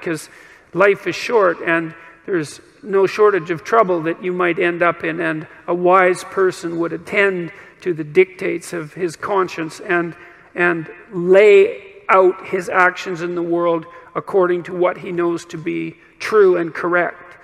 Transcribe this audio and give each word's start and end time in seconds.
because 0.00 0.28
life 0.72 1.06
is 1.06 1.14
short 1.14 1.58
and 1.60 1.94
there's 2.26 2.60
no 2.82 3.06
shortage 3.06 3.50
of 3.50 3.64
trouble 3.64 4.02
that 4.02 4.22
you 4.22 4.32
might 4.32 4.58
end 4.58 4.82
up 4.82 5.04
in, 5.04 5.20
and 5.20 5.46
a 5.66 5.74
wise 5.74 6.24
person 6.24 6.78
would 6.78 6.92
attend 6.92 7.52
to 7.80 7.92
the 7.92 8.04
dictates 8.04 8.72
of 8.72 8.94
his 8.94 9.16
conscience 9.16 9.80
and, 9.80 10.14
and 10.54 10.90
lay 11.12 12.02
out 12.08 12.46
his 12.46 12.68
actions 12.68 13.22
in 13.22 13.34
the 13.34 13.42
world 13.42 13.86
according 14.14 14.62
to 14.64 14.74
what 14.74 14.98
he 14.98 15.12
knows 15.12 15.44
to 15.46 15.58
be 15.58 15.96
true 16.18 16.56
and 16.56 16.74
correct. 16.74 17.36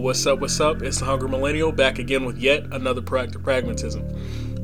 What's 0.00 0.24
up, 0.24 0.40
what's 0.40 0.58
up? 0.60 0.80
It's 0.80 0.98
the 0.98 1.04
Hungry 1.04 1.28
Millennial 1.28 1.72
back 1.72 1.98
again 1.98 2.24
with 2.24 2.38
yet 2.38 2.64
another 2.72 3.02
Proactive 3.02 3.44
Pragmatism. 3.44 4.02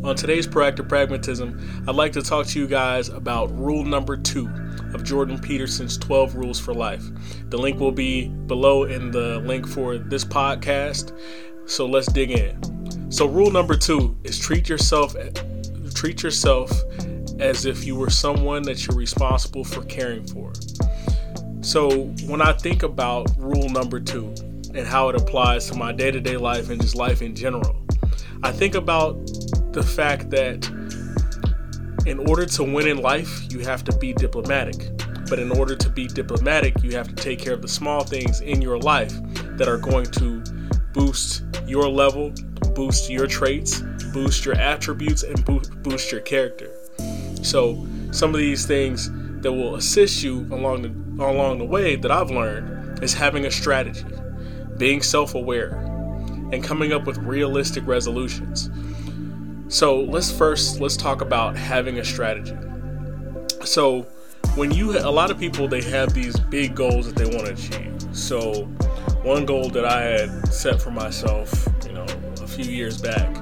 On 0.02 0.16
today's 0.16 0.46
Proactive 0.46 0.88
Pragmatism, 0.88 1.84
I'd 1.86 1.94
like 1.94 2.12
to 2.12 2.22
talk 2.22 2.46
to 2.46 2.58
you 2.58 2.66
guys 2.66 3.10
about 3.10 3.54
rule 3.54 3.84
number 3.84 4.16
two 4.16 4.48
of 4.94 5.04
Jordan 5.04 5.38
Peterson's 5.38 5.98
12 5.98 6.36
Rules 6.36 6.58
for 6.58 6.72
Life. 6.72 7.04
The 7.50 7.58
link 7.58 7.78
will 7.78 7.92
be 7.92 8.28
below 8.28 8.84
in 8.84 9.10
the 9.10 9.40
link 9.40 9.68
for 9.68 9.98
this 9.98 10.24
podcast. 10.24 11.12
So 11.66 11.84
let's 11.84 12.10
dig 12.10 12.30
in. 12.30 13.12
So 13.12 13.26
rule 13.26 13.50
number 13.50 13.76
two 13.76 14.16
is 14.24 14.38
treat 14.38 14.70
yourself 14.70 15.14
treat 15.94 16.22
yourself 16.22 16.70
as 17.40 17.66
if 17.66 17.84
you 17.84 17.96
were 17.96 18.10
someone 18.10 18.62
that 18.62 18.86
you're 18.86 18.96
responsible 18.96 19.64
for 19.64 19.82
caring 19.84 20.26
for. 20.26 20.52
So 21.60 22.04
when 22.26 22.40
I 22.40 22.52
think 22.52 22.82
about 22.82 23.30
rule 23.36 23.68
number 23.68 24.00
two, 24.00 24.34
and 24.76 24.86
how 24.86 25.08
it 25.08 25.16
applies 25.16 25.66
to 25.70 25.76
my 25.76 25.90
day 25.90 26.10
to 26.10 26.20
day 26.20 26.36
life 26.36 26.70
and 26.70 26.80
just 26.80 26.94
life 26.94 27.22
in 27.22 27.34
general. 27.34 27.74
I 28.42 28.52
think 28.52 28.74
about 28.74 29.14
the 29.72 29.82
fact 29.82 30.30
that 30.30 30.66
in 32.06 32.18
order 32.28 32.46
to 32.46 32.62
win 32.62 32.86
in 32.86 32.98
life, 32.98 33.50
you 33.50 33.60
have 33.60 33.82
to 33.84 33.96
be 33.96 34.12
diplomatic. 34.12 34.76
But 35.28 35.40
in 35.40 35.50
order 35.50 35.74
to 35.74 35.90
be 35.90 36.06
diplomatic, 36.06 36.82
you 36.82 36.92
have 36.92 37.08
to 37.08 37.14
take 37.14 37.40
care 37.40 37.54
of 37.54 37.62
the 37.62 37.68
small 37.68 38.04
things 38.04 38.40
in 38.42 38.62
your 38.62 38.78
life 38.78 39.12
that 39.56 39.66
are 39.66 39.78
going 39.78 40.06
to 40.12 40.40
boost 40.92 41.42
your 41.66 41.88
level, 41.88 42.32
boost 42.74 43.10
your 43.10 43.26
traits, 43.26 43.80
boost 44.12 44.44
your 44.44 44.54
attributes, 44.54 45.24
and 45.24 45.44
boost 45.82 46.12
your 46.12 46.20
character. 46.20 46.70
So, 47.42 47.84
some 48.12 48.30
of 48.30 48.38
these 48.38 48.66
things 48.66 49.10
that 49.40 49.52
will 49.52 49.74
assist 49.74 50.22
you 50.22 50.46
along 50.52 50.82
the 50.82 51.24
along 51.24 51.58
the 51.58 51.64
way 51.64 51.96
that 51.96 52.10
I've 52.10 52.30
learned 52.30 53.02
is 53.02 53.14
having 53.14 53.46
a 53.46 53.50
strategy 53.50 54.04
being 54.78 55.02
self 55.02 55.34
aware, 55.34 55.76
and 56.52 56.62
coming 56.62 56.92
up 56.92 57.06
with 57.06 57.18
realistic 57.18 57.86
resolutions. 57.86 58.70
So 59.68 60.00
let's 60.02 60.30
first 60.30 60.80
let's 60.80 60.96
talk 60.96 61.20
about 61.20 61.56
having 61.56 61.98
a 61.98 62.04
strategy. 62.04 62.56
So 63.64 64.02
when 64.54 64.70
you 64.70 64.98
a 64.98 65.10
lot 65.10 65.30
of 65.30 65.38
people 65.38 65.68
they 65.68 65.82
have 65.82 66.14
these 66.14 66.38
big 66.38 66.74
goals 66.74 67.12
that 67.12 67.16
they 67.16 67.24
want 67.36 67.46
to 67.46 67.52
achieve. 67.52 68.16
So 68.16 68.64
one 69.22 69.44
goal 69.44 69.68
that 69.70 69.84
I 69.84 70.02
had 70.02 70.52
set 70.52 70.80
for 70.80 70.90
myself, 70.90 71.68
you 71.84 71.92
know, 71.92 72.06
a 72.42 72.46
few 72.46 72.64
years 72.64 73.00
back, 73.00 73.36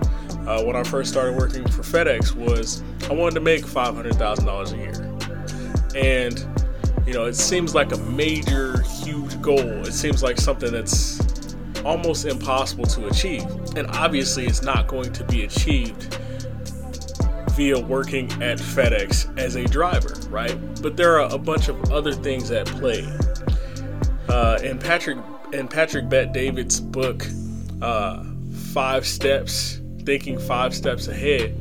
uh, 0.47 0.63
when 0.65 0.77
I 0.77 0.83
first 0.83 1.11
started 1.11 1.37
working 1.37 1.69
for 1.69 1.83
FedEx, 1.83 2.35
was 2.35 2.83
I 3.09 3.13
wanted 3.13 3.35
to 3.35 3.41
make 3.41 3.67
five 3.67 3.95
hundred 3.95 4.15
thousand 4.15 4.47
dollars 4.47 4.73
a 4.73 4.77
year, 4.77 5.17
and 5.95 6.45
you 7.07 7.13
know, 7.13 7.27
it 7.27 7.35
seems 7.35 7.75
like 7.75 7.93
a 7.93 7.98
major, 7.98 8.81
huge 8.83 9.41
goal. 9.43 9.59
It 9.59 9.93
seems 9.93 10.23
like 10.23 10.41
something 10.41 10.73
that's 10.73 11.23
almost 11.85 12.27
impossible 12.27 12.85
to 12.87 13.07
achieve. 13.07 13.45
And 13.77 13.86
obviously, 13.89 14.47
it's 14.47 14.63
not 14.63 14.86
going 14.86 15.13
to 15.13 15.25
be 15.25 15.45
achieved 15.45 16.19
via 17.53 17.79
working 17.79 18.31
at 18.42 18.58
FedEx 18.58 19.39
as 19.39 19.55
a 19.55 19.64
driver, 19.64 20.14
right? 20.29 20.57
But 20.83 20.97
there 20.97 21.20
are 21.20 21.33
a 21.33 21.39
bunch 21.39 21.69
of 21.69 21.92
other 21.92 22.13
things 22.13 22.51
at 22.51 22.67
play. 22.67 23.07
Uh, 24.29 24.58
in 24.63 24.79
Patrick 24.79 25.19
in 25.53 25.69
Patrick 25.69 26.08
Bet 26.08 26.33
David's 26.33 26.81
book, 26.81 27.25
uh, 27.81 28.25
Five 28.73 29.07
Steps, 29.07 29.81
Thinking 30.05 30.39
Five 30.39 30.75
Steps 30.75 31.07
Ahead, 31.07 31.57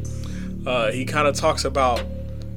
uh, 0.66 0.92
he 0.92 1.06
kind 1.06 1.28
of 1.28 1.36
talks 1.36 1.66
about 1.66 2.04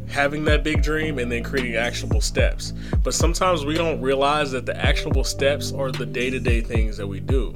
having 0.09 0.45
that 0.45 0.65
big 0.65 0.83
dream 0.83 1.19
and 1.19 1.31
then 1.31 1.43
creating 1.43 1.77
actionable 1.77 2.21
steps. 2.21 2.73
But 3.03 3.15
sometimes 3.15 3.65
we 3.65 3.75
don't 3.75 4.01
realize 4.01 4.51
that 4.53 4.67
the 4.67 4.77
actionable 4.77 5.25
steps 5.25 5.73
are 5.73 5.91
the 5.91 6.07
day 6.07 6.31
to 6.31 6.39
day 6.39 6.61
things 6.61 6.97
that 6.97 7.07
we 7.07 7.21
do. 7.21 7.55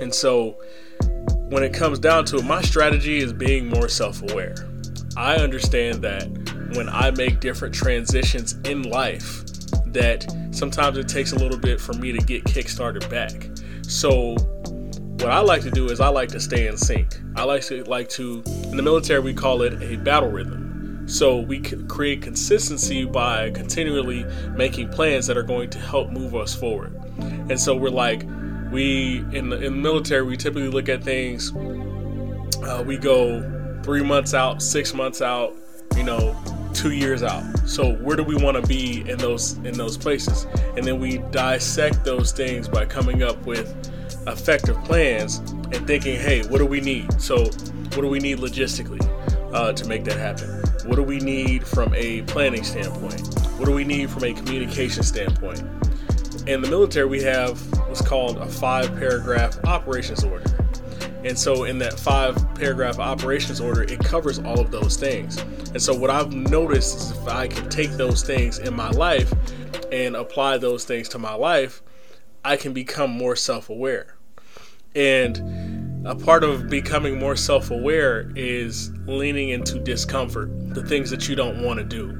And 0.00 0.14
so 0.14 0.56
when 1.48 1.62
it 1.62 1.72
comes 1.72 1.98
down 1.98 2.24
to 2.26 2.36
it, 2.36 2.44
my 2.44 2.60
strategy 2.62 3.18
is 3.18 3.32
being 3.32 3.68
more 3.68 3.88
self 3.88 4.22
aware. 4.30 4.54
I 5.16 5.36
understand 5.36 6.02
that 6.02 6.28
when 6.74 6.88
I 6.88 7.10
make 7.12 7.40
different 7.40 7.74
transitions 7.74 8.54
in 8.64 8.82
life, 8.82 9.44
that 9.86 10.26
sometimes 10.50 10.98
it 10.98 11.08
takes 11.08 11.32
a 11.32 11.36
little 11.36 11.58
bit 11.58 11.80
for 11.80 11.92
me 11.94 12.12
to 12.12 12.18
get 12.18 12.44
kickstarted 12.44 13.08
back. 13.08 13.48
So 13.88 14.34
what 15.20 15.30
I 15.30 15.40
like 15.40 15.62
to 15.62 15.70
do 15.70 15.86
is 15.86 16.00
I 16.00 16.08
like 16.08 16.28
to 16.30 16.40
stay 16.40 16.66
in 16.66 16.76
sync. 16.76 17.18
I 17.36 17.44
like 17.44 17.62
to 17.66 17.84
like 17.84 18.08
to 18.10 18.42
in 18.46 18.76
the 18.76 18.82
military 18.82 19.20
we 19.20 19.32
call 19.32 19.62
it 19.62 19.82
a 19.82 19.96
battle 19.96 20.30
rhythm. 20.30 20.65
So 21.06 21.38
we 21.38 21.60
create 21.60 22.20
consistency 22.20 23.04
by 23.04 23.50
continually 23.52 24.24
making 24.56 24.88
plans 24.90 25.26
that 25.28 25.36
are 25.36 25.44
going 25.44 25.70
to 25.70 25.78
help 25.78 26.10
move 26.10 26.34
us 26.34 26.54
forward. 26.54 26.94
And 27.48 27.58
so 27.58 27.76
we're 27.76 27.90
like, 27.90 28.24
we 28.72 29.24
in 29.32 29.50
the, 29.50 29.56
in 29.56 29.74
the 29.74 29.80
military, 29.80 30.22
we 30.22 30.36
typically 30.36 30.68
look 30.68 30.88
at 30.88 31.04
things. 31.04 31.52
Uh, 32.62 32.82
we 32.84 32.96
go 32.96 33.80
three 33.84 34.02
months 34.02 34.34
out, 34.34 34.60
six 34.60 34.92
months 34.92 35.22
out, 35.22 35.54
you 35.96 36.02
know, 36.02 36.36
two 36.74 36.90
years 36.90 37.22
out. 37.22 37.44
So 37.66 37.94
where 37.94 38.16
do 38.16 38.24
we 38.24 38.36
want 38.36 38.60
to 38.60 38.66
be 38.66 39.08
in 39.08 39.18
those 39.18 39.54
in 39.58 39.74
those 39.74 39.96
places? 39.96 40.46
And 40.76 40.84
then 40.84 40.98
we 40.98 41.18
dissect 41.30 42.04
those 42.04 42.32
things 42.32 42.68
by 42.68 42.84
coming 42.84 43.22
up 43.22 43.46
with 43.46 43.74
effective 44.26 44.76
plans 44.84 45.38
and 45.72 45.86
thinking, 45.86 46.18
hey, 46.18 46.42
what 46.48 46.58
do 46.58 46.66
we 46.66 46.80
need? 46.80 47.20
So 47.20 47.44
what 47.44 48.02
do 48.02 48.08
we 48.08 48.18
need 48.18 48.38
logistically 48.38 49.02
uh, 49.54 49.72
to 49.72 49.86
make 49.86 50.04
that 50.04 50.18
happen? 50.18 50.55
What 50.86 50.94
do 50.94 51.02
we 51.02 51.18
need 51.18 51.66
from 51.66 51.92
a 51.94 52.22
planning 52.22 52.62
standpoint? 52.62 53.20
What 53.58 53.66
do 53.66 53.72
we 53.72 53.82
need 53.82 54.08
from 54.08 54.22
a 54.22 54.32
communication 54.32 55.02
standpoint? 55.02 55.60
In 56.46 56.60
the 56.60 56.68
military, 56.70 57.06
we 57.06 57.20
have 57.22 57.58
what's 57.88 58.00
called 58.00 58.38
a 58.38 58.46
five 58.46 58.94
paragraph 58.96 59.58
operations 59.64 60.22
order. 60.22 60.44
And 61.24 61.36
so, 61.36 61.64
in 61.64 61.78
that 61.78 61.98
five 61.98 62.36
paragraph 62.54 63.00
operations 63.00 63.60
order, 63.60 63.82
it 63.82 63.98
covers 63.98 64.38
all 64.38 64.60
of 64.60 64.70
those 64.70 64.96
things. 64.96 65.38
And 65.72 65.82
so, 65.82 65.92
what 65.92 66.08
I've 66.08 66.32
noticed 66.32 66.96
is 66.98 67.10
if 67.10 67.26
I 67.26 67.48
can 67.48 67.68
take 67.68 67.90
those 67.92 68.22
things 68.22 68.58
in 68.58 68.72
my 68.72 68.90
life 68.90 69.32
and 69.90 70.14
apply 70.14 70.58
those 70.58 70.84
things 70.84 71.08
to 71.10 71.18
my 71.18 71.34
life, 71.34 71.82
I 72.44 72.56
can 72.56 72.72
become 72.72 73.10
more 73.10 73.34
self 73.34 73.70
aware. 73.70 74.14
And 74.94 76.06
a 76.06 76.14
part 76.14 76.44
of 76.44 76.70
becoming 76.70 77.18
more 77.18 77.34
self 77.34 77.72
aware 77.72 78.30
is 78.36 78.92
leaning 79.06 79.48
into 79.48 79.80
discomfort, 79.80 80.48
the 80.76 80.86
things 80.86 81.10
that 81.10 81.28
you 81.28 81.34
don't 81.34 81.62
want 81.62 81.78
to 81.78 81.84
do. 81.84 82.16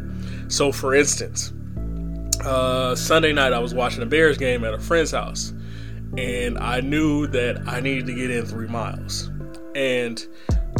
So, 0.49 0.73
for 0.73 0.95
instance, 0.95 1.53
uh, 2.45 2.97
Sunday 2.97 3.33
night 3.33 3.53
I 3.53 3.59
was 3.59 3.75
watching 3.75 4.03
a 4.03 4.07
Bears 4.07 4.39
game 4.39 4.65
at 4.65 4.75
a 4.75 4.79
friend's 4.79 5.13
house, 5.13 5.53
and 6.17 6.59
I 6.59 6.81
knew 6.81 7.27
that 7.29 7.63
I 7.69 7.81
needed 7.81 8.07
to 8.07 8.15
get 8.15 8.31
in 8.31 8.47
three 8.47 8.67
miles. 8.67 9.31
And, 9.75 10.25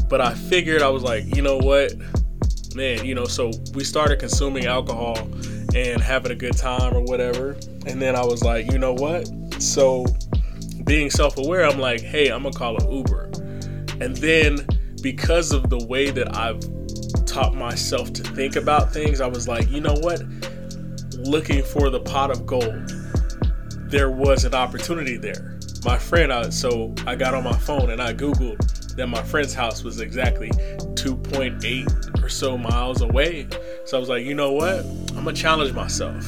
but 0.09 0.21
I 0.21 0.35
figured 0.35 0.83
I 0.83 0.89
was 0.89 1.03
like, 1.03 1.37
you 1.37 1.43
know 1.43 1.59
what, 1.59 1.93
man, 2.75 3.05
you 3.05 3.15
know, 3.15 3.27
so 3.27 3.51
we 3.75 3.85
started 3.85 4.19
consuming 4.19 4.67
alcohol 4.67 5.19
and 5.75 6.01
having 6.01 6.33
a 6.33 6.37
good 6.37 6.57
time 6.57 6.95
or 6.95 7.03
whatever. 7.03 7.51
And 7.87 8.01
then 8.01 8.17
I 8.17 8.25
was 8.25 8.43
like, 8.43 8.73
you 8.73 8.79
know 8.79 8.95
what, 8.95 9.29
so 9.63 10.07
being 10.85 11.11
self 11.11 11.37
aware, 11.37 11.67
I'm 11.67 11.79
like, 11.79 12.01
hey, 12.01 12.29
I'm 12.29 12.43
gonna 12.43 12.55
call 12.55 12.77
an 12.77 12.91
Uber. 12.91 13.25
And 14.01 14.17
then 14.17 14.67
because 15.03 15.53
of 15.53 15.69
the 15.69 15.85
way 15.87 16.11
that 16.11 16.35
I've 16.37 16.61
taught 17.37 17.55
myself 17.55 18.15
to 18.15 18.23
think 18.23 18.57
about 18.57 18.91
things, 18.91 19.21
I 19.21 19.27
was 19.27 19.47
like, 19.47 19.69
you 19.69 19.83
know 19.83 19.93
what? 20.01 20.23
Looking 21.19 21.63
for 21.63 21.91
the 21.91 22.01
pot 22.01 22.31
of 22.31 22.47
gold, 22.47 22.91
there 23.91 24.11
was 24.11 24.47
an 24.47 24.55
opportunity 24.55 25.19
there. 25.19 25.59
My 25.85 25.99
friend, 25.99 26.33
I, 26.33 26.49
so 26.49 26.95
I 27.07 27.15
got 27.15 27.35
on 27.35 27.45
my 27.45 27.53
phone 27.53 27.91
and 27.91 28.01
I 28.01 28.15
Googled 28.15 28.97
that 28.97 29.09
my 29.09 29.23
friend's 29.23 29.53
house 29.53 29.85
was 29.85 30.01
exactly 30.01 30.49
2.8 30.49 32.25
or 32.25 32.31
so 32.31 32.57
miles 32.57 33.03
away. 33.03 33.47
So 33.85 33.99
I 33.99 34.01
was 34.01 34.09
like, 34.09 34.25
you 34.25 34.35
know 34.35 34.53
what? 34.53 34.79
I'm 35.11 35.25
gonna 35.25 35.35
challenge 35.35 35.75
myself. 35.75 36.25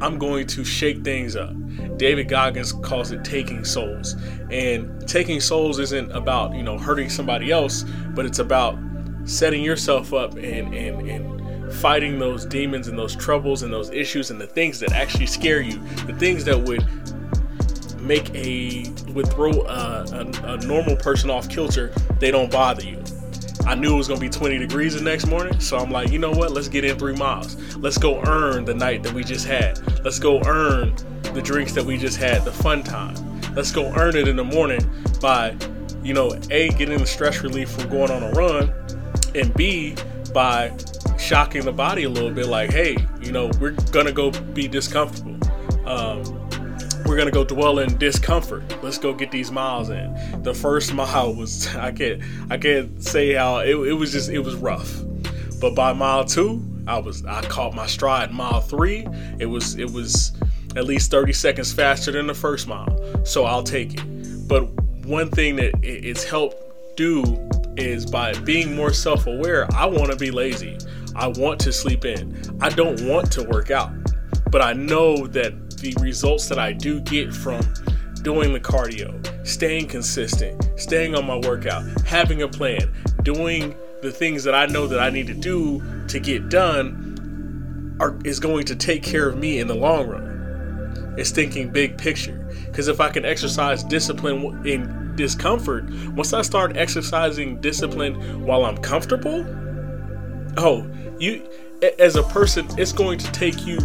I'm 0.00 0.18
going 0.18 0.48
to 0.48 0.64
shake 0.64 1.04
things 1.04 1.36
up. 1.36 1.54
David 1.96 2.28
Goggins 2.28 2.72
calls 2.72 3.12
it 3.12 3.24
taking 3.24 3.64
souls. 3.64 4.16
And 4.50 5.08
taking 5.08 5.40
souls 5.40 5.78
isn't 5.78 6.10
about, 6.10 6.56
you 6.56 6.64
know, 6.64 6.76
hurting 6.76 7.08
somebody 7.08 7.52
else, 7.52 7.84
but 8.16 8.26
it's 8.26 8.40
about 8.40 8.76
setting 9.28 9.62
yourself 9.62 10.12
up 10.14 10.34
and, 10.34 10.74
and, 10.74 11.08
and 11.08 11.72
fighting 11.72 12.18
those 12.18 12.46
demons 12.46 12.88
and 12.88 12.98
those 12.98 13.14
troubles 13.14 13.62
and 13.62 13.72
those 13.72 13.90
issues 13.90 14.30
and 14.30 14.40
the 14.40 14.46
things 14.46 14.80
that 14.80 14.92
actually 14.92 15.26
scare 15.26 15.60
you, 15.60 15.78
the 16.06 16.14
things 16.18 16.44
that 16.44 16.58
would 16.58 16.84
make 18.00 18.34
a 18.34 18.90
would 19.12 19.28
throw 19.28 19.50
a, 19.50 20.04
a, 20.12 20.54
a 20.54 20.56
normal 20.66 20.96
person 20.96 21.30
off 21.30 21.48
kilter, 21.48 21.92
they 22.20 22.30
don't 22.30 22.50
bother 22.50 22.84
you. 22.84 23.02
I 23.66 23.74
knew 23.74 23.94
it 23.94 23.98
was 23.98 24.08
gonna 24.08 24.20
be 24.20 24.30
20 24.30 24.56
degrees 24.56 24.94
the 24.94 25.02
next 25.02 25.26
morning, 25.26 25.60
so 25.60 25.76
I'm 25.76 25.90
like, 25.90 26.10
you 26.10 26.18
know 26.18 26.30
what? 26.30 26.52
Let's 26.52 26.68
get 26.68 26.84
in 26.84 26.98
three 26.98 27.14
miles. 27.14 27.56
Let's 27.76 27.98
go 27.98 28.22
earn 28.24 28.64
the 28.64 28.74
night 28.74 29.02
that 29.02 29.12
we 29.12 29.24
just 29.24 29.46
had. 29.46 29.78
Let's 30.02 30.18
go 30.18 30.40
earn 30.46 30.94
the 31.34 31.42
drinks 31.42 31.72
that 31.72 31.84
we 31.84 31.98
just 31.98 32.16
had, 32.16 32.44
the 32.44 32.52
fun 32.52 32.82
time. 32.82 33.14
Let's 33.54 33.72
go 33.72 33.92
earn 33.94 34.16
it 34.16 34.26
in 34.26 34.36
the 34.36 34.44
morning 34.44 34.80
by, 35.20 35.54
you 36.02 36.14
know, 36.14 36.32
a 36.50 36.70
getting 36.70 36.98
the 36.98 37.06
stress 37.06 37.42
relief 37.42 37.70
from 37.70 37.90
going 37.90 38.10
on 38.10 38.22
a 38.22 38.30
run, 38.30 38.72
and 39.34 39.52
b 39.54 39.94
by 40.32 40.72
shocking 41.18 41.64
the 41.64 41.72
body 41.72 42.04
a 42.04 42.08
little 42.08 42.30
bit. 42.30 42.46
Like, 42.46 42.70
hey, 42.70 42.96
you 43.20 43.32
know, 43.32 43.50
we're 43.60 43.76
gonna 43.92 44.12
go 44.12 44.30
be 44.30 44.68
discomfortable. 44.68 45.36
Um, 45.86 46.22
we're 47.06 47.16
gonna 47.16 47.30
go 47.30 47.44
dwell 47.44 47.78
in 47.78 47.96
discomfort. 47.98 48.62
Let's 48.82 48.98
go 48.98 49.12
get 49.12 49.30
these 49.30 49.50
miles 49.50 49.90
in. 49.90 50.42
The 50.42 50.54
first 50.54 50.92
mile 50.94 51.34
was 51.34 51.74
I 51.76 51.92
can't 51.92 52.22
I 52.50 52.58
can't 52.58 53.02
say 53.02 53.34
how 53.34 53.58
it, 53.58 53.70
it 53.70 53.94
was 53.94 54.12
just 54.12 54.30
it 54.30 54.40
was 54.40 54.54
rough. 54.56 55.02
But 55.60 55.74
by 55.74 55.92
mile 55.92 56.24
two, 56.24 56.62
I 56.86 56.98
was 56.98 57.24
I 57.24 57.42
caught 57.42 57.74
my 57.74 57.86
stride. 57.86 58.32
Mile 58.32 58.60
three, 58.60 59.06
it 59.38 59.46
was 59.46 59.76
it 59.76 59.90
was 59.90 60.32
at 60.76 60.84
least 60.84 61.10
30 61.10 61.32
seconds 61.32 61.72
faster 61.72 62.12
than 62.12 62.26
the 62.26 62.34
first 62.34 62.68
mile. 62.68 63.24
So 63.24 63.44
I'll 63.44 63.62
take 63.62 63.94
it. 63.94 64.48
But 64.48 64.68
one 65.04 65.30
thing 65.30 65.56
that 65.56 65.72
it's 65.82 66.24
helped 66.24 66.96
do 66.96 67.47
is 67.78 68.04
by 68.04 68.32
being 68.40 68.74
more 68.74 68.92
self-aware, 68.92 69.66
I 69.74 69.86
want 69.86 70.10
to 70.10 70.16
be 70.16 70.30
lazy. 70.30 70.76
I 71.14 71.28
want 71.28 71.60
to 71.60 71.72
sleep 71.72 72.04
in. 72.04 72.36
I 72.60 72.68
don't 72.68 73.00
want 73.02 73.32
to 73.32 73.44
work 73.44 73.70
out. 73.70 73.92
But 74.50 74.62
I 74.62 74.72
know 74.72 75.26
that 75.28 75.70
the 75.78 75.94
results 76.00 76.48
that 76.48 76.58
I 76.58 76.72
do 76.72 77.00
get 77.00 77.32
from 77.32 77.60
doing 78.22 78.52
the 78.52 78.60
cardio, 78.60 79.46
staying 79.46 79.86
consistent, 79.86 80.68
staying 80.76 81.14
on 81.14 81.26
my 81.26 81.36
workout, 81.36 81.84
having 82.02 82.42
a 82.42 82.48
plan, 82.48 82.92
doing 83.22 83.74
the 84.02 84.10
things 84.10 84.44
that 84.44 84.54
I 84.54 84.66
know 84.66 84.86
that 84.86 85.00
I 85.00 85.10
need 85.10 85.26
to 85.28 85.34
do 85.34 85.82
to 86.08 86.20
get 86.20 86.48
done 86.48 87.96
are, 88.00 88.18
is 88.24 88.38
going 88.40 88.64
to 88.66 88.76
take 88.76 89.02
care 89.02 89.28
of 89.28 89.36
me 89.36 89.58
in 89.58 89.66
the 89.66 89.74
long 89.74 90.08
run. 90.08 91.14
It's 91.18 91.30
thinking 91.30 91.70
big 91.70 91.98
picture. 91.98 92.48
Because 92.66 92.88
if 92.88 93.00
I 93.00 93.10
can 93.10 93.24
exercise 93.24 93.82
discipline 93.82 94.66
in 94.66 94.97
discomfort, 95.18 95.84
once 96.12 96.32
I 96.32 96.40
start 96.40 96.78
exercising 96.78 97.60
discipline 97.60 98.46
while 98.46 98.64
I'm 98.64 98.78
comfortable, 98.78 99.44
oh, 100.56 100.88
you 101.18 101.46
as 101.98 102.16
a 102.16 102.22
person, 102.22 102.66
it's 102.78 102.92
going 102.92 103.18
to 103.18 103.30
take 103.32 103.66
you 103.66 103.78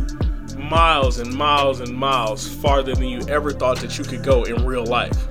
miles 0.58 1.20
and 1.20 1.34
miles 1.34 1.80
and 1.82 1.94
miles 1.94 2.48
farther 2.48 2.96
than 2.96 3.08
you 3.08 3.22
ever 3.28 3.52
thought 3.52 3.80
that 3.80 3.98
you 3.98 4.04
could 4.04 4.24
go 4.24 4.44
in 4.44 4.66
real 4.66 4.86
life. 4.86 5.28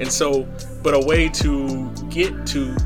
And 0.00 0.10
so, 0.10 0.48
but 0.82 0.94
a 0.94 1.06
way 1.06 1.28
to 1.28 1.90
get 2.08 2.46
to 2.48 2.76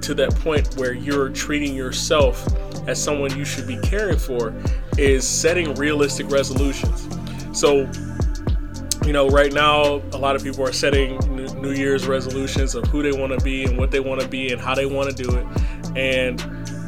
to 0.00 0.14
that 0.14 0.34
point 0.36 0.76
where 0.76 0.92
you're 0.92 1.30
treating 1.30 1.74
yourself 1.74 2.46
as 2.86 3.02
someone 3.02 3.36
you 3.36 3.44
should 3.44 3.66
be 3.66 3.78
caring 3.78 4.18
for 4.18 4.54
is 4.98 5.26
setting 5.26 5.74
realistic 5.74 6.30
resolutions. 6.30 7.08
So, 7.58 7.90
you 9.06 9.12
know, 9.12 9.28
right 9.28 9.52
now, 9.52 10.02
a 10.12 10.18
lot 10.18 10.36
of 10.36 10.42
people 10.42 10.62
are 10.66 10.72
setting 10.72 11.18
New 11.64 11.72
Year's 11.72 12.06
resolutions 12.06 12.74
of 12.74 12.84
who 12.88 13.02
they 13.02 13.12
want 13.12 13.38
to 13.38 13.42
be 13.42 13.64
and 13.64 13.78
what 13.78 13.90
they 13.90 14.00
want 14.00 14.20
to 14.20 14.28
be 14.28 14.52
and 14.52 14.60
how 14.60 14.74
they 14.74 14.84
want 14.84 15.08
to 15.08 15.22
do 15.22 15.34
it. 15.34 15.46
And 15.96 16.38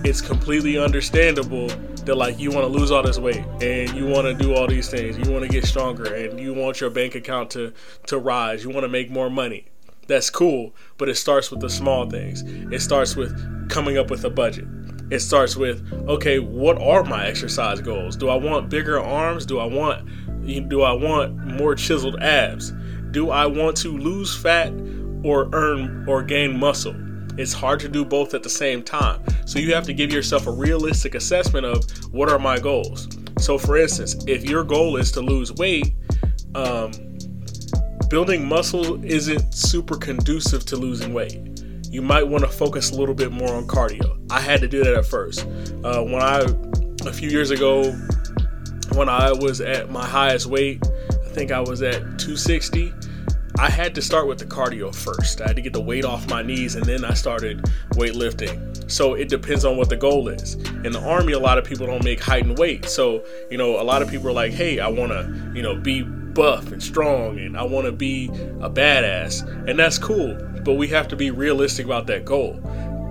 it's 0.05 0.21
completely 0.21 0.77
understandable 0.77 1.69
that 2.05 2.15
like 2.17 2.39
you 2.39 2.51
want 2.51 2.63
to 2.71 2.79
lose 2.79 2.91
all 2.91 3.03
this 3.03 3.19
weight 3.19 3.45
and 3.63 3.97
you 3.97 4.07
want 4.07 4.27
to 4.27 4.35
do 4.35 4.55
all 4.55 4.67
these 4.67 4.91
things. 4.91 5.17
You 5.17 5.33
want 5.33 5.45
to 5.45 5.49
get 5.49 5.65
stronger 5.65 6.15
and 6.15 6.39
you 6.39 6.53
want 6.53 6.81
your 6.81 6.91
bank 6.91 7.15
account 7.15 7.51
to 7.53 7.73
to 8.07 8.19
rise. 8.19 8.65
You 8.65 8.71
want 8.71 8.85
to 8.85 8.89
make 8.89 9.11
more 9.11 9.31
money. 9.31 9.67
That's 10.09 10.29
cool 10.31 10.75
but 10.99 11.09
it 11.09 11.17
starts 11.17 11.51
with 11.51 11.61
the 11.61 11.71
small 11.71 12.09
things. 12.09 12.43
It 12.73 12.81
starts 12.81 13.17
with 13.17 13.71
coming 13.71 13.97
up 13.97 14.11
with 14.11 14.25
a 14.25 14.31
budget. 14.31 14.67
It 15.11 15.21
starts 15.21 15.57
with 15.57 15.91
okay 16.07 16.39
what 16.39 16.81
are 16.83 17.03
my 17.03 17.27
exercise 17.27 17.81
goals? 17.81 18.15
Do 18.15 18.29
i 18.29 18.37
want 18.37 18.69
bigger 18.69 19.01
arms? 19.01 19.47
Do 19.47 19.59
i 19.59 19.65
want 19.65 20.07
do 20.69 20.83
i 20.83 20.93
want 20.93 21.35
more 21.37 21.75
chiseled 21.75 22.17
abs 22.21 22.73
do 23.11 23.31
i 23.31 23.47
want 23.47 23.77
to 23.77 23.97
lose 23.97 24.37
fat 24.37 24.73
or 25.25 25.49
earn 25.53 26.05
or 26.09 26.23
gain 26.23 26.59
muscle 26.59 26.95
it's 27.39 27.53
hard 27.53 27.81
to 27.81 27.89
do 27.89 28.05
both 28.05 28.33
at 28.33 28.43
the 28.43 28.49
same 28.49 28.83
time. 28.83 29.23
So 29.45 29.59
you 29.59 29.75
have 29.75 29.85
to 29.85 29.93
give 29.93 30.13
yourself 30.13 30.47
a 30.47 30.51
realistic 30.51 31.15
assessment 31.15 31.67
of 31.67 31.85
what 32.13 32.31
are 32.31 32.39
my 32.39 32.59
goals. 32.59 33.09
So, 33.39 33.59
for 33.59 33.77
instance, 33.77 34.17
if 34.27 34.45
your 34.45 34.65
goal 34.65 34.97
is 34.97 35.13
to 35.13 35.21
lose 35.21 35.53
weight, 35.53 35.93
um, 36.55 36.93
building 38.09 38.49
muscle 38.49 39.05
isn't 39.05 39.53
super 39.55 39.97
conducive 39.97 40.65
to 40.67 40.77
losing 40.77 41.13
weight. 41.13 41.63
You 41.91 42.01
might 42.01 42.27
want 42.27 42.43
to 42.45 42.49
focus 42.49 42.91
a 42.91 42.95
little 42.97 43.15
bit 43.15 43.33
more 43.33 43.53
on 43.53 43.67
cardio. 43.67 44.19
I 44.31 44.41
had 44.41 44.61
to 44.63 44.69
do 44.69 44.83
that 44.83 44.95
at 44.95 45.05
first. 45.05 45.47
Uh, 45.85 46.03
when 46.03 46.23
I, 46.23 46.41
a 47.07 47.13
few 47.13 47.29
years 47.29 47.51
ago, 47.51 47.93
when 48.95 49.11
I 49.11 49.33
was 49.33 49.61
at 49.61 49.91
my 49.91 50.07
highest 50.07 50.47
weight, 50.47 50.83
think 51.37 51.53
I 51.53 51.61
was 51.61 51.83
at 51.83 52.01
260. 52.19 52.95
I 53.59 53.69
had 53.69 53.95
to 53.97 54.01
start 54.01 54.27
with 54.27 54.39
the 54.39 54.47
cardio 54.47 54.95
first. 54.95 55.43
I 55.43 55.49
had 55.49 55.57
to 55.57 55.61
get 55.61 55.75
the 55.75 55.83
weight 55.83 56.07
off 56.07 56.27
my 56.31 56.41
knees 56.41 56.77
and 56.77 56.85
then 56.87 57.05
I 57.05 57.13
started 57.13 57.63
weightlifting. 57.91 58.91
So 58.91 59.13
it 59.13 59.29
depends 59.29 59.67
on 59.67 59.77
what 59.77 59.91
the 59.91 59.99
goal 59.99 60.29
is. 60.29 60.55
In 60.55 60.93
the 60.93 61.01
army, 61.01 61.35
a 61.35 61.39
lot 61.39 61.59
of 61.59 61.65
people 61.65 61.87
don't 61.87 62.03
make 62.03 62.21
height 62.21 62.47
and 62.47 62.57
weight. 62.57 62.87
So, 62.87 63.23
you 63.51 63.59
know, 63.59 63.79
a 63.79 63.85
lot 63.85 64.01
of 64.01 64.09
people 64.09 64.29
are 64.29 64.33
like, 64.33 64.53
hey, 64.53 64.81
I 64.81 64.89
want 64.89 65.13
to, 65.13 65.53
you 65.55 65.61
know, 65.61 65.77
be 65.77 66.05
buff 66.05 66.73
and 66.73 66.83
strong 66.83 67.39
and 67.39 67.55
I 67.55 67.65
want 67.65 67.85
to 67.85 67.93
be 67.93 68.29
a 68.63 68.71
badass. 68.71 69.47
And 69.69 69.79
that's 69.79 69.99
cool. 69.99 70.39
But 70.65 70.75
we 70.75 70.89
have 70.89 71.07
to 71.09 71.17
be 71.17 71.31
realistic 71.31 71.85
about 71.85 72.07
that 72.07 72.25
goal. 72.25 72.59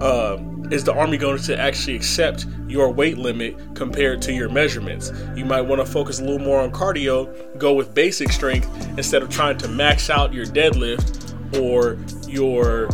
Um, 0.01 0.54
is 0.71 0.83
the 0.83 0.93
army 0.93 1.17
going 1.17 1.37
to 1.37 1.59
actually 1.59 1.95
accept 1.95 2.45
your 2.67 2.91
weight 2.91 3.17
limit 3.17 3.75
compared 3.75 4.21
to 4.23 4.33
your 4.33 4.49
measurements? 4.49 5.11
You 5.35 5.45
might 5.45 5.61
want 5.61 5.79
to 5.81 5.85
focus 5.85 6.19
a 6.19 6.23
little 6.23 6.39
more 6.39 6.61
on 6.61 6.71
cardio, 6.71 7.57
go 7.57 7.73
with 7.73 7.93
basic 7.93 8.31
strength 8.31 8.69
instead 8.97 9.21
of 9.21 9.29
trying 9.29 9.57
to 9.59 9.67
max 9.67 10.09
out 10.09 10.33
your 10.33 10.45
deadlift 10.45 11.21
or 11.59 11.97
your 12.29 12.89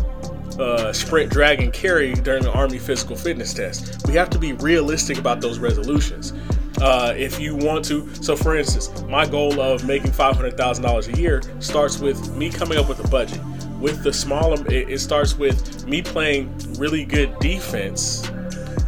uh, 0.59 0.93
sprint, 0.93 1.31
drag, 1.31 1.61
and 1.61 1.73
carry 1.73 2.13
during 2.13 2.43
the 2.43 2.51
Army 2.51 2.77
physical 2.77 3.15
fitness 3.15 3.53
test. 3.53 4.05
We 4.07 4.13
have 4.15 4.29
to 4.31 4.39
be 4.39 4.53
realistic 4.53 5.17
about 5.17 5.41
those 5.41 5.59
resolutions. 5.59 6.33
Uh, 6.81 7.13
if 7.15 7.39
you 7.39 7.55
want 7.55 7.85
to, 7.85 8.13
so 8.15 8.35
for 8.35 8.55
instance, 8.55 9.03
my 9.03 9.25
goal 9.25 9.61
of 9.61 9.85
making 9.85 10.11
$500,000 10.11 11.13
a 11.13 11.19
year 11.19 11.41
starts 11.59 11.99
with 11.99 12.35
me 12.35 12.49
coming 12.49 12.77
up 12.77 12.89
with 12.89 13.03
a 13.03 13.07
budget 13.07 13.39
with 13.81 14.03
the 14.03 14.13
smaller, 14.13 14.57
um, 14.57 14.67
it, 14.67 14.89
it 14.89 14.99
starts 14.99 15.35
with 15.35 15.85
me 15.87 16.01
playing 16.01 16.55
really 16.77 17.03
good 17.03 17.37
defense 17.39 18.29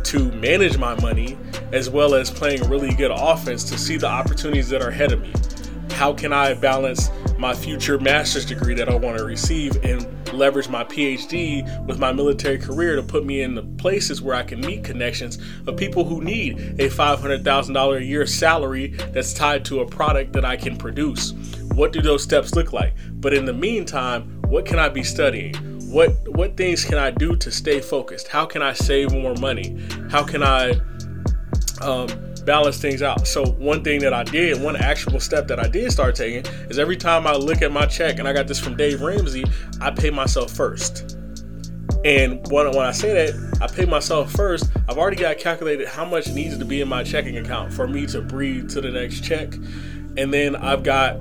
to 0.04 0.32
manage 0.34 0.78
my 0.78 1.00
money 1.02 1.38
as 1.72 1.90
well 1.90 2.14
as 2.14 2.30
playing 2.30 2.64
really 2.70 2.94
good 2.94 3.12
offense 3.12 3.64
to 3.64 3.78
see 3.78 3.98
the 3.98 4.08
opportunities 4.08 4.70
that 4.70 4.82
are 4.82 4.90
ahead 4.90 5.12
of 5.12 5.22
me. 5.22 5.34
How 5.96 6.14
can 6.14 6.32
I 6.32 6.54
balance 6.54 7.10
my 7.40 7.54
future 7.54 8.00
master's 8.00 8.46
degree 8.46 8.76
that 8.76 8.88
I 8.88 8.96
want 8.96 9.18
to 9.18 9.26
receive 9.26 9.84
and 9.84 10.08
leverage 10.32 10.70
my 10.70 10.84
PhD 10.84 11.86
with 11.86 12.00
my 12.00 12.12
military 12.12 12.58
career 12.58 12.96
to 12.96 13.04
put 13.04 13.26
me 13.26 13.42
in 13.42 13.56
the 13.56 13.64
places 13.64 14.22
where 14.22 14.36
I 14.36 14.44
can 14.44 14.62
meet 14.62 14.84
connections 14.84 15.40
of 15.68 15.76
people 15.76 16.06
who 16.06 16.22
need 16.22 16.58
a 16.80 16.90
$500,000 16.90 17.98
a 17.98 18.04
year 18.04 18.26
salary 18.26 18.88
that's 19.12 19.34
tied 19.34 19.66
to 19.66 19.82
a 19.82 19.86
product 19.86 20.34
that 20.34 20.46
I 20.46 20.56
can 20.56 20.78
produce? 20.78 21.34
What 21.74 21.92
do 21.92 22.02
those 22.02 22.24
steps 22.24 22.56
look 22.56 22.72
like? 22.72 22.94
But 23.14 23.34
in 23.34 23.46
the 23.46 23.54
meantime, 23.54 24.33
what 24.48 24.66
can 24.66 24.80
I 24.80 24.90
be 24.90 25.04
studying? 25.04 25.56
What 25.90 26.12
what 26.30 26.58
things 26.58 26.84
can 26.84 26.98
I 26.98 27.12
do 27.12 27.36
to 27.36 27.52
stay 27.52 27.80
focused? 27.80 28.28
How 28.28 28.46
can 28.46 28.62
I 28.62 28.74
save 28.74 29.12
more 29.12 29.36
money? 29.36 29.80
How 30.10 30.24
can 30.24 30.42
I 30.44 30.72
um, 31.82 32.08
balance 32.46 32.80
things 32.80 33.02
out? 33.02 33.28
So 33.28 33.46
one 33.46 33.84
thing 33.84 34.00
that 34.02 34.14
I 34.14 34.24
did, 34.24 34.62
one 34.62 34.76
actual 34.76 35.20
step 35.20 35.48
that 35.48 35.60
I 35.60 35.68
did 35.68 35.92
start 35.92 36.16
taking 36.16 36.52
is 36.70 36.80
every 36.80 36.98
time 36.98 37.28
I 37.28 37.36
look 37.36 37.62
at 37.62 37.72
my 37.72 37.86
check, 37.86 38.20
and 38.20 38.28
I 38.28 38.34
got 38.34 38.48
this 38.48 38.60
from 38.60 38.76
Dave 38.76 39.02
Ramsey, 39.02 39.46
I 39.82 39.92
pay 39.92 40.10
myself 40.10 40.52
first. 40.52 41.18
And 42.06 42.46
when, 42.52 42.68
when 42.72 42.86
I 42.86 42.92
say 42.92 43.14
that, 43.14 43.60
I 43.62 43.68
pay 43.68 43.86
myself 43.86 44.32
first, 44.32 44.70
I've 44.90 44.98
already 44.98 45.16
got 45.16 45.38
calculated 45.38 45.88
how 45.88 46.04
much 46.04 46.28
needs 46.28 46.58
to 46.58 46.66
be 46.66 46.82
in 46.82 46.90
my 46.90 47.04
checking 47.04 47.38
account 47.38 47.72
for 47.72 47.88
me 47.88 48.06
to 48.08 48.22
breathe 48.22 48.70
to 48.72 48.82
the 48.82 48.92
next 48.92 49.24
check. 49.24 49.54
And 50.18 50.34
then 50.34 50.56
I've 50.56 50.84
got 50.84 51.18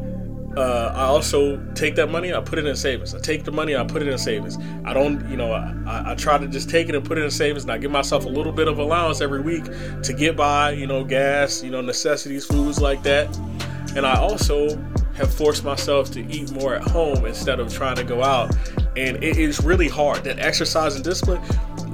uh, 0.56 0.92
I 0.94 1.04
also 1.04 1.56
take 1.74 1.94
that 1.94 2.10
money, 2.10 2.34
I 2.34 2.40
put 2.40 2.58
it 2.58 2.66
in 2.66 2.76
savings. 2.76 3.14
I 3.14 3.20
take 3.20 3.44
the 3.44 3.52
money, 3.52 3.74
I 3.74 3.84
put 3.84 4.02
it 4.02 4.08
in 4.08 4.18
savings. 4.18 4.58
I 4.84 4.92
don't, 4.92 5.26
you 5.30 5.36
know, 5.36 5.52
I, 5.52 6.12
I 6.12 6.14
try 6.14 6.36
to 6.36 6.46
just 6.46 6.68
take 6.68 6.88
it 6.88 6.94
and 6.94 7.04
put 7.04 7.16
it 7.16 7.24
in 7.24 7.30
savings, 7.30 7.62
and 7.62 7.72
I 7.72 7.78
give 7.78 7.90
myself 7.90 8.26
a 8.26 8.28
little 8.28 8.52
bit 8.52 8.68
of 8.68 8.78
allowance 8.78 9.20
every 9.20 9.40
week 9.40 9.64
to 10.02 10.12
get 10.12 10.36
by, 10.36 10.72
you 10.72 10.86
know, 10.86 11.04
gas, 11.04 11.62
you 11.62 11.70
know, 11.70 11.80
necessities, 11.80 12.44
foods 12.44 12.80
like 12.80 13.02
that. 13.02 13.34
And 13.96 14.06
I 14.06 14.18
also 14.18 14.76
have 15.14 15.32
forced 15.32 15.64
myself 15.64 16.10
to 16.10 16.20
eat 16.30 16.50
more 16.52 16.74
at 16.74 16.82
home 16.82 17.26
instead 17.26 17.60
of 17.60 17.72
trying 17.72 17.96
to 17.96 18.04
go 18.04 18.22
out. 18.22 18.54
And 18.96 19.22
it 19.22 19.38
is 19.38 19.62
really 19.62 19.88
hard. 19.88 20.24
That 20.24 20.38
exercise 20.38 20.96
and 20.96 21.04
discipline, 21.04 21.42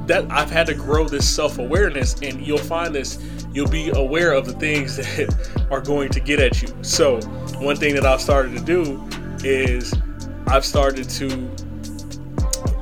that 0.08 0.30
I've 0.30 0.50
had 0.50 0.66
to 0.66 0.74
grow 0.74 1.06
this 1.06 1.28
self 1.28 1.58
awareness, 1.58 2.14
and 2.22 2.44
you'll 2.44 2.58
find 2.58 2.94
this 2.94 3.18
you'll 3.52 3.68
be 3.68 3.90
aware 3.90 4.32
of 4.32 4.46
the 4.46 4.52
things 4.54 4.96
that 5.16 5.66
are 5.70 5.80
going 5.80 6.10
to 6.10 6.20
get 6.20 6.40
at 6.40 6.60
you. 6.60 6.68
So, 6.82 7.20
one 7.60 7.76
thing 7.76 7.94
that 7.94 8.04
I've 8.04 8.20
started 8.20 8.56
to 8.58 8.64
do 8.64 9.08
is 9.44 9.94
I've 10.46 10.64
started 10.64 11.08
to 11.10 11.50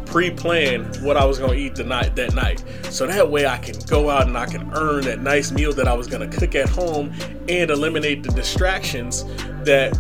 pre-plan 0.06 0.85
what 1.04 1.16
I 1.16 1.25
was 1.26 1.38
going 1.38 1.50
to 1.50 1.59
eat 1.59 1.75
the 1.75 1.85
night 1.85 2.16
that 2.16 2.35
night. 2.35 2.64
So 2.85 3.06
that 3.06 3.30
way 3.30 3.47
I 3.47 3.59
can 3.59 3.78
go 3.80 4.09
out 4.09 4.26
and 4.26 4.38
I 4.38 4.47
can 4.47 4.73
earn 4.73 5.04
that 5.04 5.21
nice 5.21 5.50
meal 5.50 5.75
that 5.75 5.87
I 5.87 5.92
was 5.92 6.06
going 6.06 6.28
to 6.28 6.38
cook 6.38 6.54
at 6.54 6.68
home 6.68 7.12
and 7.49 7.71
eliminate 7.71 8.23
the 8.23 8.30
distractions 8.30 9.25
that 9.64 9.95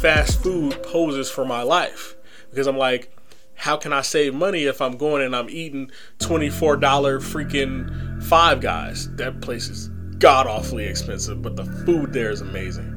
fast 0.00 0.42
food 0.42 0.82
poses 0.82 1.30
for 1.30 1.44
my 1.44 1.62
life. 1.62 2.16
Because 2.50 2.66
I'm 2.66 2.76
like, 2.76 3.16
how 3.60 3.76
can 3.76 3.92
I 3.92 4.00
save 4.00 4.34
money 4.34 4.64
if 4.64 4.80
I'm 4.80 4.96
going 4.96 5.22
and 5.22 5.36
I'm 5.36 5.50
eating 5.50 5.90
$24 6.20 6.80
freaking 6.80 8.22
Five 8.22 8.62
Guys? 8.62 9.14
That 9.16 9.42
place 9.42 9.68
is 9.68 9.88
god 10.18 10.46
awfully 10.46 10.86
expensive, 10.86 11.42
but 11.42 11.56
the 11.56 11.66
food 11.66 12.14
there 12.14 12.30
is 12.30 12.40
amazing. 12.40 12.96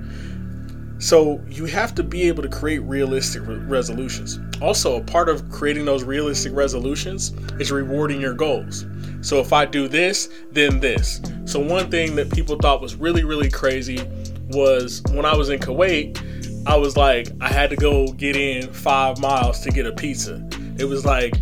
So 1.00 1.42
you 1.50 1.66
have 1.66 1.94
to 1.96 2.04
be 2.04 2.30
able 2.30 2.44
to 2.44 2.48
create 2.48 2.80
realistic 2.80 3.46
re- 3.46 3.58
resolutions. 3.58 4.40
Also, 4.62 4.96
a 4.96 5.04
part 5.04 5.28
of 5.28 5.50
creating 5.52 5.84
those 5.84 6.06
realistic 6.06 6.54
resolutions 6.56 7.34
is 7.60 7.70
rewarding 7.70 8.22
your 8.22 8.34
goals. 8.34 8.86
So 9.20 9.42
if 9.42 9.52
I 9.52 9.66
do 9.66 9.90
this, 9.90 10.30
then 10.54 10.80
this. 10.80 11.20
So 11.44 11.60
one 11.60 11.92
thing 11.92 12.16
that 12.16 12.32
people 12.32 12.56
thought 12.56 12.80
was 12.80 12.96
really 12.96 13.26
really 13.26 13.50
crazy 13.50 14.00
was 14.48 15.04
when 15.12 15.26
I 15.26 15.36
was 15.36 15.50
in 15.50 15.60
Kuwait, 15.60 16.22
I 16.66 16.78
was 16.78 16.96
like 16.96 17.28
I 17.42 17.50
had 17.50 17.70
to 17.72 17.76
go 17.76 18.08
get 18.14 18.38
in 18.38 18.72
5 18.72 19.20
miles 19.20 19.60
to 19.62 19.72
get 19.72 19.86
a 19.86 19.92
pizza. 19.92 20.48
It 20.78 20.86
was 20.86 21.06
like, 21.06 21.34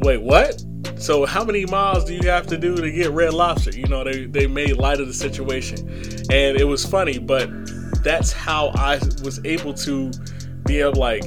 "Wait, 0.00 0.22
what?" 0.22 0.62
So 0.96 1.26
how 1.26 1.44
many 1.44 1.64
miles 1.64 2.04
do 2.04 2.14
you 2.14 2.28
have 2.28 2.46
to 2.48 2.58
do 2.58 2.76
to 2.76 2.90
get 2.90 3.10
red 3.12 3.32
lobster? 3.32 3.70
You 3.70 3.86
know, 3.86 4.02
they, 4.02 4.26
they 4.26 4.46
made 4.46 4.76
light 4.76 5.00
of 5.00 5.06
the 5.06 5.14
situation. 5.14 5.88
And 6.30 6.58
it 6.58 6.66
was 6.66 6.84
funny, 6.84 7.18
but 7.18 7.48
that's 8.02 8.32
how 8.32 8.68
I 8.74 8.98
was 9.22 9.40
able 9.44 9.74
to 9.74 10.10
be 10.64 10.80
able 10.80 10.94
like 10.94 11.24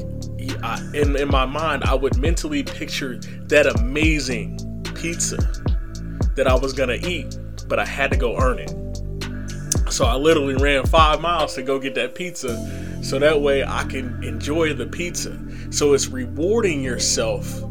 in 0.93 1.15
in 1.15 1.27
my 1.27 1.45
mind 1.45 1.83
I 1.83 1.95
would 1.95 2.17
mentally 2.17 2.63
picture 2.63 3.17
that 3.47 3.65
amazing 3.79 4.57
pizza 4.95 5.37
that 6.35 6.47
I 6.47 6.55
was 6.55 6.73
gonna 6.73 6.97
eat, 7.01 7.37
but 7.67 7.79
I 7.79 7.85
had 7.85 8.11
to 8.11 8.17
go 8.17 8.37
earn 8.37 8.59
it. 8.59 9.91
So 9.91 10.05
I 10.05 10.15
literally 10.15 10.55
ran 10.55 10.85
five 10.85 11.21
miles 11.21 11.55
to 11.55 11.63
go 11.63 11.79
get 11.79 11.95
that 11.95 12.15
pizza, 12.15 12.55
so 13.03 13.19
that 13.19 13.41
way 13.41 13.63
I 13.63 13.83
can 13.83 14.23
enjoy 14.23 14.73
the 14.73 14.85
pizza. 14.85 15.37
So 15.71 15.93
it's 15.93 16.07
rewarding 16.07 16.81
yourself 16.81 17.63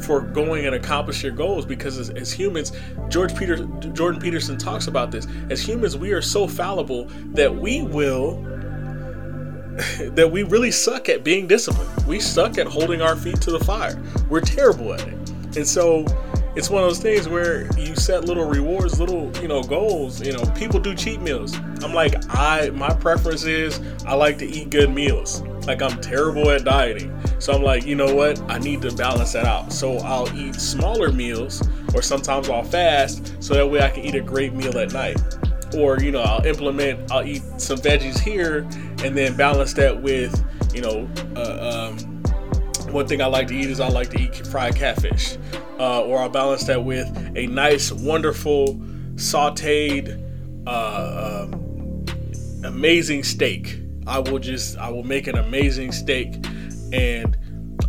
for 0.00 0.20
going 0.20 0.66
and 0.66 0.74
accomplish 0.74 1.22
your 1.22 1.32
goals 1.32 1.66
because 1.66 1.98
as, 1.98 2.10
as, 2.10 2.32
humans 2.32 2.70
george 3.08 3.34
peter 3.36 3.66
jordan 3.92 4.20
peterson 4.20 4.56
talks 4.56 4.86
about 4.86 5.10
this. 5.10 5.26
As 5.50 5.60
humans 5.60 5.96
we 5.96 6.12
are 6.12 6.22
so 6.22 6.46
fallible 6.46 7.06
that 7.32 7.54
we 7.54 7.82
will 7.82 8.40
that 10.00 10.28
we 10.30 10.42
really 10.42 10.70
suck 10.70 11.08
at 11.08 11.22
being 11.22 11.46
disciplined. 11.46 12.06
We 12.06 12.18
suck 12.18 12.58
at 12.58 12.66
holding 12.66 13.00
our 13.00 13.14
feet 13.14 13.40
to 13.42 13.52
the 13.52 13.60
fire. 13.60 14.00
We're 14.28 14.40
terrible 14.40 14.92
at 14.92 15.06
it. 15.06 15.14
And 15.56 15.66
so 15.66 16.04
it's 16.56 16.68
one 16.68 16.82
of 16.82 16.88
those 16.88 16.98
things 16.98 17.28
where 17.28 17.72
you 17.78 17.94
set 17.94 18.24
little 18.24 18.44
rewards 18.44 18.98
little 18.98 19.30
you 19.40 19.48
know 19.48 19.62
goals. 19.62 20.20
You 20.20 20.32
know 20.32 20.44
people 20.56 20.80
do 20.80 20.94
cheat 20.94 21.20
meals. 21.20 21.56
I'm 21.82 21.94
like 21.94 22.14
i 22.34 22.70
my 22.70 22.92
preference 22.94 23.44
is 23.44 23.80
i 24.04 24.14
like 24.14 24.38
to 24.38 24.46
eat 24.46 24.70
good 24.70 24.90
meals. 24.90 25.42
Like 25.66 25.82
I'm 25.82 26.00
terrible 26.00 26.50
at 26.50 26.64
dieting. 26.64 27.17
So 27.38 27.52
I'm 27.52 27.62
like, 27.62 27.86
you 27.86 27.94
know 27.94 28.14
what? 28.14 28.40
I 28.50 28.58
need 28.58 28.82
to 28.82 28.92
balance 28.94 29.32
that 29.32 29.46
out. 29.46 29.72
So 29.72 29.98
I'll 29.98 30.32
eat 30.36 30.56
smaller 30.56 31.12
meals 31.12 31.66
or 31.94 32.02
sometimes 32.02 32.48
I'll 32.48 32.64
fast 32.64 33.42
so 33.42 33.54
that 33.54 33.66
way 33.66 33.80
I 33.80 33.90
can 33.90 34.04
eat 34.04 34.14
a 34.14 34.20
great 34.20 34.54
meal 34.54 34.76
at 34.78 34.92
night. 34.92 35.20
Or, 35.76 36.00
you 36.00 36.10
know, 36.10 36.22
I'll 36.22 36.44
implement, 36.44 37.12
I'll 37.12 37.24
eat 37.24 37.42
some 37.58 37.78
veggies 37.78 38.18
here 38.18 38.58
and 39.04 39.16
then 39.16 39.36
balance 39.36 39.72
that 39.74 40.02
with, 40.02 40.42
you 40.74 40.80
know, 40.82 41.08
uh, 41.36 41.90
um, 41.92 41.98
one 42.92 43.06
thing 43.06 43.20
I 43.20 43.26
like 43.26 43.48
to 43.48 43.54
eat 43.54 43.66
is 43.66 43.80
I 43.80 43.88
like 43.88 44.10
to 44.10 44.20
eat 44.20 44.46
fried 44.46 44.74
catfish. 44.74 45.36
Uh, 45.78 46.02
or 46.02 46.18
I'll 46.18 46.28
balance 46.28 46.64
that 46.64 46.82
with 46.82 47.06
a 47.36 47.46
nice, 47.46 47.92
wonderful, 47.92 48.74
sauteed, 49.14 50.24
uh, 50.66 51.46
um, 51.46 52.04
amazing 52.64 53.22
steak 53.22 53.80
I 54.08 54.18
will 54.20 54.38
just 54.38 54.78
I 54.78 54.88
will 54.88 55.04
make 55.04 55.26
an 55.26 55.36
amazing 55.36 55.92
steak 55.92 56.42
and 56.92 57.36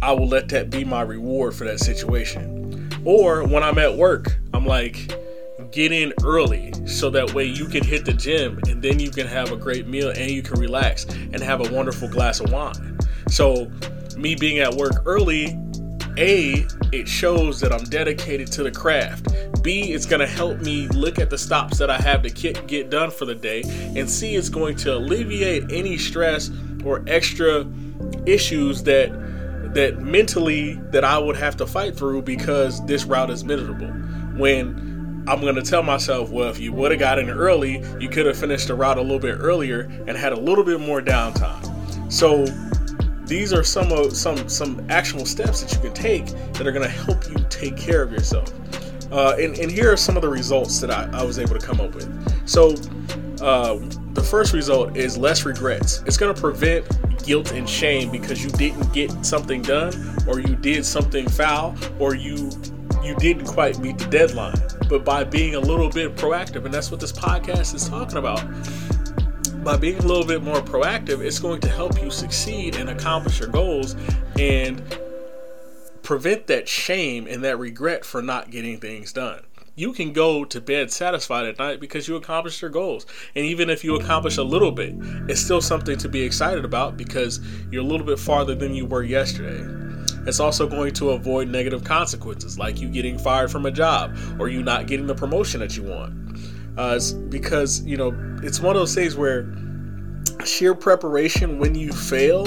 I 0.01 0.11
will 0.13 0.27
let 0.27 0.49
that 0.49 0.69
be 0.69 0.83
my 0.83 1.01
reward 1.01 1.53
for 1.53 1.65
that 1.65 1.79
situation. 1.79 2.89
Or 3.05 3.47
when 3.47 3.63
I'm 3.63 3.77
at 3.77 3.95
work, 3.95 4.37
I'm 4.53 4.65
like 4.65 5.13
get 5.71 5.91
in 5.91 6.11
early 6.23 6.73
so 6.87 7.09
that 7.11 7.33
way 7.33 7.45
you 7.45 7.65
can 7.65 7.83
hit 7.83 8.03
the 8.03 8.13
gym 8.13 8.59
and 8.67 8.81
then 8.81 8.99
you 8.99 9.11
can 9.11 9.27
have 9.27 9.51
a 9.51 9.55
great 9.55 9.87
meal 9.87 10.09
and 10.09 10.31
you 10.31 10.41
can 10.41 10.59
relax 10.59 11.05
and 11.05 11.41
have 11.41 11.65
a 11.65 11.73
wonderful 11.73 12.07
glass 12.07 12.39
of 12.39 12.51
wine. 12.51 12.97
So 13.27 13.71
me 14.17 14.35
being 14.35 14.59
at 14.59 14.73
work 14.73 15.03
early 15.05 15.57
a, 16.17 16.65
it 16.91 17.07
shows 17.07 17.61
that 17.61 17.71
I'm 17.71 17.83
dedicated 17.85 18.51
to 18.53 18.63
the 18.63 18.71
craft. 18.71 19.27
B, 19.63 19.93
it's 19.93 20.05
going 20.05 20.19
to 20.19 20.27
help 20.27 20.59
me 20.59 20.87
look 20.89 21.19
at 21.19 21.29
the 21.29 21.37
stops 21.37 21.77
that 21.77 21.89
I 21.89 21.97
have 21.97 22.23
to 22.23 22.29
get, 22.29 22.67
get 22.67 22.89
done 22.89 23.11
for 23.11 23.25
the 23.25 23.35
day. 23.35 23.61
And 23.95 24.09
C, 24.09 24.35
it's 24.35 24.49
going 24.49 24.75
to 24.77 24.97
alleviate 24.97 25.71
any 25.71 25.97
stress 25.97 26.49
or 26.83 27.03
extra 27.07 27.65
issues 28.31 28.83
that 28.83 29.09
that 29.73 29.99
mentally 29.99 30.75
that 30.91 31.03
I 31.03 31.17
would 31.19 31.35
have 31.37 31.55
to 31.57 31.67
fight 31.67 31.95
through 31.95 32.23
because 32.23 32.83
this 32.85 33.05
route 33.05 33.29
is 33.29 33.43
miserable. 33.43 33.87
When 34.37 35.23
I'm 35.27 35.41
going 35.41 35.55
to 35.55 35.61
tell 35.61 35.83
myself, 35.83 36.31
well, 36.31 36.49
if 36.49 36.59
you 36.59 36.73
would 36.73 36.91
have 36.91 36.99
got 36.99 37.19
in 37.19 37.29
early, 37.29 37.83
you 37.99 38.09
could 38.09 38.25
have 38.25 38.37
finished 38.37 38.67
the 38.67 38.73
route 38.73 38.97
a 38.97 39.01
little 39.01 39.19
bit 39.19 39.37
earlier 39.39 39.81
and 40.07 40.17
had 40.17 40.33
a 40.33 40.39
little 40.39 40.63
bit 40.63 40.79
more 40.79 41.01
downtime. 41.01 42.11
So 42.11 42.45
these 43.27 43.53
are 43.53 43.63
some 43.63 43.91
of 43.91 44.17
some 44.17 44.49
some 44.49 44.83
actual 44.89 45.25
steps 45.25 45.61
that 45.61 45.71
you 45.73 45.79
can 45.81 45.93
take 45.93 46.25
that 46.53 46.65
are 46.65 46.71
going 46.71 46.83
to 46.83 46.89
help 46.89 47.29
you 47.29 47.35
take 47.49 47.77
care 47.77 48.01
of 48.01 48.11
yourself. 48.11 48.51
Uh, 49.11 49.35
and, 49.39 49.57
and 49.57 49.71
here 49.71 49.91
are 49.91 49.97
some 49.97 50.15
of 50.15 50.21
the 50.21 50.29
results 50.29 50.79
that 50.79 50.91
I, 50.91 51.09
I 51.13 51.23
was 51.23 51.39
able 51.39 51.57
to 51.57 51.65
come 51.65 51.81
up 51.81 51.95
with. 51.95 52.47
So, 52.47 52.75
uh, 53.43 53.79
the 54.13 54.23
first 54.23 54.53
result 54.53 54.97
is 54.97 55.17
less 55.17 55.45
regrets. 55.45 56.03
It's 56.05 56.17
going 56.17 56.33
to 56.33 56.39
prevent 56.39 56.85
guilt 57.23 57.51
and 57.51 57.69
shame 57.69 58.11
because 58.11 58.43
you 58.43 58.49
didn't 58.51 58.91
get 58.93 59.25
something 59.25 59.61
done, 59.61 59.93
or 60.27 60.39
you 60.39 60.55
did 60.55 60.85
something 60.85 61.27
foul, 61.29 61.75
or 61.99 62.15
you 62.15 62.49
you 63.03 63.15
didn't 63.15 63.45
quite 63.45 63.79
meet 63.79 63.97
the 63.97 64.05
deadline. 64.05 64.61
But 64.89 65.05
by 65.05 65.23
being 65.23 65.55
a 65.55 65.59
little 65.59 65.89
bit 65.89 66.15
proactive, 66.15 66.65
and 66.65 66.73
that's 66.73 66.91
what 66.91 66.99
this 66.99 67.11
podcast 67.11 67.73
is 67.73 67.87
talking 67.87 68.17
about, 68.17 68.43
by 69.63 69.77
being 69.77 69.97
a 69.97 70.05
little 70.05 70.25
bit 70.25 70.41
more 70.43 70.61
proactive, 70.61 71.23
it's 71.23 71.39
going 71.39 71.61
to 71.61 71.69
help 71.69 72.01
you 72.01 72.11
succeed 72.11 72.75
and 72.75 72.89
accomplish 72.89 73.39
your 73.39 73.49
goals 73.49 73.95
and 74.37 74.81
prevent 76.01 76.47
that 76.47 76.67
shame 76.67 77.27
and 77.27 77.43
that 77.43 77.57
regret 77.57 78.03
for 78.03 78.21
not 78.21 78.49
getting 78.49 78.79
things 78.79 79.13
done. 79.13 79.41
You 79.79 79.93
can 79.93 80.11
go 80.11 80.43
to 80.43 80.59
bed 80.59 80.91
satisfied 80.91 81.45
at 81.45 81.57
night 81.57 81.79
because 81.79 82.05
you 82.05 82.17
accomplished 82.17 82.61
your 82.61 82.69
goals. 82.69 83.05
And 83.33 83.45
even 83.45 83.69
if 83.69 83.81
you 83.81 83.95
accomplish 83.95 84.35
a 84.35 84.43
little 84.43 84.73
bit, 84.73 84.93
it's 85.29 85.39
still 85.39 85.61
something 85.61 85.97
to 85.99 86.09
be 86.09 86.21
excited 86.21 86.65
about 86.65 86.97
because 86.97 87.39
you're 87.71 87.83
a 87.83 87.85
little 87.85 88.05
bit 88.05 88.19
farther 88.19 88.55
than 88.55 88.73
you 88.75 88.85
were 88.85 89.03
yesterday. 89.03 89.63
It's 90.27 90.41
also 90.41 90.67
going 90.67 90.93
to 90.95 91.11
avoid 91.11 91.47
negative 91.47 91.85
consequences 91.85 92.59
like 92.59 92.81
you 92.81 92.89
getting 92.89 93.17
fired 93.17 93.51
from 93.51 93.65
a 93.65 93.71
job 93.71 94.17
or 94.37 94.49
you 94.49 94.63
not 94.63 94.85
getting 94.87 95.07
the 95.07 95.15
promotion 95.15 95.61
that 95.61 95.77
you 95.77 95.83
want 95.83 96.13
uh, 96.77 96.99
because 97.29 97.81
you 97.85 97.95
know 97.95 98.11
it's 98.43 98.59
one 98.59 98.75
of 98.75 98.81
those 98.81 98.93
things 98.93 99.15
where 99.15 99.49
sheer 100.43 100.75
preparation 100.75 101.57
when 101.57 101.73
you 101.73 101.93
fail 101.93 102.45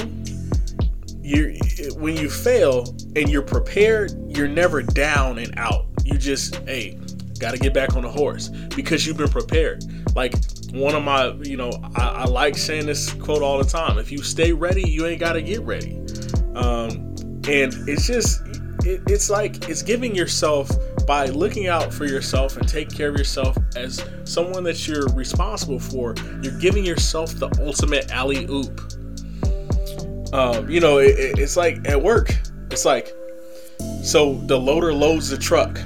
you 1.22 1.56
when 1.96 2.14
you 2.14 2.28
fail 2.28 2.94
and 3.16 3.30
you're 3.30 3.40
prepared 3.40 4.12
you're 4.36 4.48
never 4.48 4.82
down 4.82 5.38
and 5.38 5.54
out 5.58 5.86
you 6.04 6.18
just 6.18 6.56
hey 6.66 6.98
got 7.42 7.52
to 7.52 7.58
get 7.58 7.74
back 7.74 7.94
on 7.96 8.02
the 8.02 8.10
horse 8.10 8.48
because 8.48 9.06
you've 9.06 9.18
been 9.18 9.28
prepared. 9.28 9.84
Like 10.16 10.34
one 10.72 10.94
of 10.94 11.02
my 11.02 11.32
you 11.42 11.56
know 11.56 11.70
I, 11.96 12.08
I, 12.08 12.24
like 12.24 12.56
saying 12.56 12.86
this 12.86 13.12
quote 13.12 13.42
all 13.42 13.58
the 13.58 13.68
time 13.68 13.98
if 13.98 14.10
you 14.10 14.22
stay 14.22 14.52
ready 14.52 14.88
you 14.88 15.06
ain't 15.06 15.20
got 15.20 15.34
to 15.34 15.42
get 15.42 15.60
ready. 15.62 15.98
Um, 16.54 17.14
and 17.48 17.74
it's 17.88 18.06
just 18.06 18.40
it, 18.84 19.02
it's 19.06 19.28
like 19.28 19.68
it's 19.68 19.82
giving 19.82 20.14
yourself 20.14 20.70
by 21.06 21.26
looking 21.26 21.66
out 21.66 21.92
for 21.92 22.06
yourself 22.06 22.56
and 22.56 22.68
take 22.68 22.90
care 22.90 23.08
of 23.08 23.16
yourself 23.16 23.56
as 23.76 24.04
someone 24.24 24.62
that 24.64 24.86
you're 24.86 25.06
responsible 25.08 25.78
for, 25.78 26.14
you're 26.42 26.58
giving 26.58 26.84
yourself 26.84 27.32
the 27.34 27.50
ultimate 27.60 28.10
alley 28.10 28.46
oop. 28.48 28.80
Um, 30.32 30.70
you 30.70 30.80
know, 30.80 30.98
it, 30.98 31.38
it's 31.38 31.56
like 31.56 31.86
at 31.88 32.00
work, 32.00 32.34
it's 32.70 32.84
like, 32.84 33.12
so 34.02 34.34
the 34.46 34.58
loader 34.58 34.94
loads 34.94 35.28
the 35.28 35.36
truck, 35.36 35.78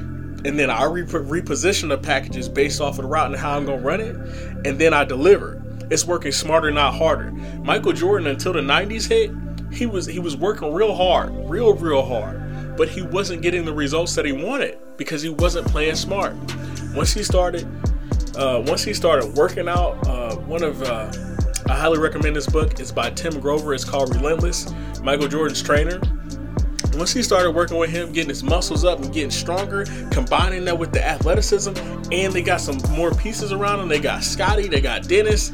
and 0.46 0.58
then 0.58 0.70
I 0.70 0.84
re- 0.84 1.02
reposition 1.02 1.88
the 1.88 1.98
packages 1.98 2.48
based 2.48 2.80
off 2.80 2.98
of 2.98 3.02
the 3.02 3.08
route 3.08 3.26
and 3.26 3.36
how 3.36 3.56
I'm 3.56 3.66
gonna 3.66 3.82
run 3.82 4.00
it, 4.00 4.16
and 4.66 4.78
then 4.78 4.94
I 4.94 5.04
deliver. 5.04 5.62
It's 5.90 6.04
working 6.04 6.32
smarter, 6.32 6.70
not 6.70 6.94
harder. 6.94 7.30
Michael 7.62 7.92
Jordan, 7.92 8.26
until 8.28 8.52
the 8.52 8.60
'90s 8.60 9.08
hit, 9.08 9.30
he 9.72 9.86
was 9.86 10.06
he 10.06 10.18
was 10.18 10.36
working 10.36 10.72
real 10.72 10.94
hard, 10.94 11.32
real 11.48 11.74
real 11.74 12.02
hard 12.02 12.46
but 12.76 12.88
he 12.88 13.02
wasn't 13.02 13.42
getting 13.42 13.64
the 13.64 13.72
results 13.72 14.14
that 14.14 14.24
he 14.24 14.32
wanted 14.32 14.78
because 14.96 15.22
he 15.22 15.28
wasn't 15.28 15.66
playing 15.66 15.94
smart. 15.94 16.34
Once 16.94 17.12
he 17.12 17.22
started 17.22 17.66
uh, 18.36 18.62
once 18.66 18.84
he 18.84 18.92
started 18.92 19.34
working 19.34 19.66
out, 19.66 20.06
uh, 20.06 20.36
one 20.36 20.62
of 20.62 20.82
uh, 20.82 21.10
I 21.68 21.74
highly 21.74 21.98
recommend 21.98 22.36
this 22.36 22.46
book. 22.46 22.78
It's 22.78 22.92
by 22.92 23.10
Tim 23.10 23.40
Grover. 23.40 23.72
It's 23.72 23.84
called 23.84 24.14
Relentless. 24.14 24.72
Michael 25.02 25.28
Jordan's 25.28 25.62
trainer. 25.62 26.00
Once 26.96 27.12
he 27.12 27.22
started 27.22 27.50
working 27.50 27.76
with 27.76 27.90
him, 27.90 28.10
getting 28.10 28.30
his 28.30 28.42
muscles 28.42 28.84
up 28.84 29.02
and 29.02 29.12
getting 29.12 29.30
stronger, 29.30 29.84
combining 30.10 30.64
that 30.64 30.78
with 30.78 30.92
the 30.92 31.06
athleticism, 31.06 31.74
and 32.10 32.32
they 32.32 32.40
got 32.40 32.60
some 32.60 32.78
more 32.92 33.12
pieces 33.14 33.52
around 33.52 33.80
him. 33.80 33.88
They 33.88 34.00
got 34.00 34.22
Scottie, 34.22 34.66
they 34.66 34.80
got 34.80 35.06
Dennis, 35.06 35.52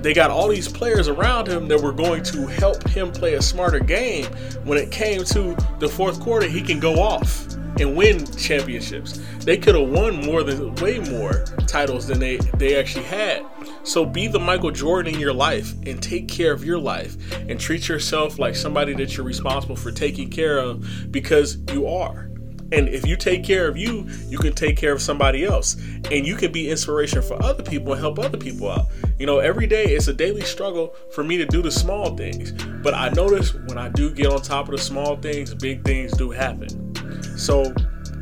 they 0.00 0.14
got 0.14 0.30
all 0.30 0.48
these 0.48 0.68
players 0.68 1.08
around 1.08 1.48
him 1.48 1.66
that 1.68 1.80
were 1.80 1.92
going 1.92 2.22
to 2.24 2.46
help 2.46 2.88
him 2.88 3.10
play 3.10 3.34
a 3.34 3.42
smarter 3.42 3.80
game. 3.80 4.26
When 4.64 4.78
it 4.78 4.92
came 4.92 5.24
to 5.24 5.56
the 5.80 5.88
fourth 5.88 6.20
quarter, 6.20 6.46
he 6.46 6.62
can 6.62 6.78
go 6.78 7.00
off 7.00 7.49
and 7.80 7.96
win 7.96 8.26
championships. 8.36 9.20
They 9.40 9.56
could 9.56 9.74
have 9.74 9.88
won 9.88 10.24
more 10.24 10.42
than 10.42 10.74
way 10.76 10.98
more 10.98 11.44
titles 11.66 12.06
than 12.06 12.18
they 12.18 12.36
they 12.56 12.78
actually 12.78 13.06
had. 13.06 13.44
So 13.82 14.04
be 14.04 14.28
the 14.28 14.38
Michael 14.38 14.70
Jordan 14.70 15.14
in 15.14 15.20
your 15.20 15.32
life 15.32 15.72
and 15.86 16.02
take 16.02 16.28
care 16.28 16.52
of 16.52 16.64
your 16.64 16.78
life 16.78 17.16
and 17.48 17.58
treat 17.58 17.88
yourself 17.88 18.38
like 18.38 18.54
somebody 18.54 18.94
that 18.94 19.16
you're 19.16 19.26
responsible 19.26 19.76
for 19.76 19.90
taking 19.90 20.30
care 20.30 20.58
of 20.58 21.10
because 21.10 21.58
you 21.72 21.86
are. 21.86 22.30
And 22.72 22.88
if 22.88 23.04
you 23.04 23.16
take 23.16 23.42
care 23.42 23.66
of 23.66 23.76
you, 23.76 24.08
you 24.28 24.38
can 24.38 24.52
take 24.52 24.76
care 24.76 24.92
of 24.92 25.02
somebody 25.02 25.44
else. 25.44 25.74
And 26.10 26.24
you 26.24 26.36
can 26.36 26.52
be 26.52 26.70
inspiration 26.70 27.20
for 27.20 27.42
other 27.42 27.64
people 27.64 27.92
and 27.92 28.00
help 28.00 28.18
other 28.20 28.38
people 28.38 28.70
out. 28.70 28.86
You 29.18 29.26
know, 29.26 29.38
every 29.38 29.66
day 29.66 29.86
it's 29.86 30.06
a 30.06 30.12
daily 30.12 30.42
struggle 30.42 30.94
for 31.12 31.24
me 31.24 31.36
to 31.38 31.46
do 31.46 31.62
the 31.62 31.70
small 31.70 32.16
things. 32.16 32.52
But 32.82 32.94
I 32.94 33.08
notice 33.08 33.54
when 33.54 33.76
I 33.76 33.88
do 33.88 34.12
get 34.12 34.26
on 34.26 34.40
top 34.40 34.66
of 34.66 34.72
the 34.72 34.78
small 34.78 35.16
things, 35.16 35.52
big 35.52 35.84
things 35.84 36.12
do 36.12 36.30
happen. 36.30 36.89
So, 37.24 37.72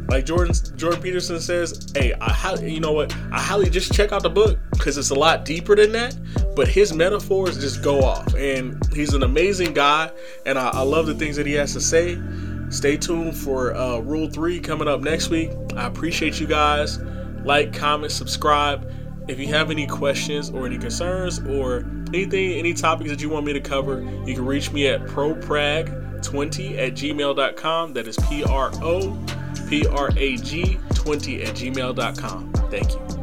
like 0.09 0.25
Jordan 0.25 0.55
Jordan 0.77 1.03
Peterson 1.03 1.41
says, 1.41 1.87
hey, 1.95 2.15
I 2.21 2.55
you 2.63 2.81
know 2.81 2.93
what? 2.93 3.15
I 3.31 3.41
highly 3.41 3.69
just 3.69 3.93
check 3.93 4.13
out 4.13 4.23
the 4.23 4.31
book 4.31 4.59
because 4.73 4.97
it's 4.97 5.11
a 5.11 5.15
lot 5.15 5.45
deeper 5.45 5.77
than 5.77 5.93
that. 5.93 6.17
But 6.57 6.69
his 6.69 6.93
metaphors 6.93 7.59
just 7.59 7.83
go 7.83 8.03
off, 8.03 8.35
and 8.35 8.81
he's 8.93 9.15
an 9.15 9.23
amazing 9.23 9.75
guy, 9.75 10.11
and 10.47 10.59
I, 10.59 10.69
I 10.69 10.83
love 10.83 11.07
the 11.07 11.15
things 11.15 11.37
that 11.37 11.47
he 11.47 11.53
has 11.55 11.73
to 11.75 11.81
say. 11.81 12.19
Stay 12.71 12.97
tuned 12.97 13.37
for 13.37 13.75
uh, 13.75 13.99
Rule 13.99 14.29
Three 14.29 14.61
coming 14.61 14.89
up 14.89 15.01
next 15.01 15.29
week. 15.29 15.51
I 15.77 15.87
appreciate 15.87 16.41
you 16.41 16.47
guys. 16.47 16.99
Like, 17.45 17.73
comment, 17.73 18.13
subscribe. 18.13 18.91
If 19.29 19.39
you 19.39 19.49
have 19.49 19.71
any 19.71 19.87
questions 19.87 20.51
or 20.51 20.67
any 20.67 20.79
concerns 20.79 21.39
or 21.41 21.85
anything, 22.15 22.53
any 22.53 22.73
topics 22.73 23.11
that 23.11 23.21
you 23.21 23.29
want 23.29 23.45
me 23.45 23.53
to 23.53 23.61
cover, 23.61 24.01
you 24.27 24.35
can 24.35 24.45
reach 24.45 24.73
me 24.73 24.87
at 24.89 25.03
proprag 25.03 26.08
20 26.23 26.79
at 26.79 26.93
gmail.com. 26.95 27.93
That 27.93 28.07
is 28.07 28.17
P 28.29 28.45
R 28.45 28.71
O 28.83 29.19
P 29.69 29.87
R 29.87 30.11
A 30.17 30.37
G 30.37 30.79
20 30.95 31.43
at 31.43 31.55
gmail.com. 31.55 32.53
Thank 32.71 32.93
you. 32.93 33.18